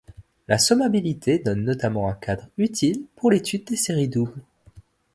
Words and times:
La 0.47 0.57
sommabilité 0.57 1.37
donne 1.37 1.61
notamment 1.63 2.09
un 2.09 2.15
cadre 2.15 2.47
utile 2.57 3.05
pour 3.17 3.29
l'étude 3.29 3.65
des 3.65 3.75
séries 3.75 4.07
doubles. 4.09 4.41